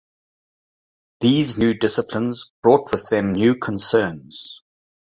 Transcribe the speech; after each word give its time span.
These 1.19 1.59
new 1.59 1.75
disciplines 1.75 2.49
brought 2.63 2.91
with 2.91 3.09
them 3.09 3.33
new 3.33 3.53
concerns. 3.55 4.63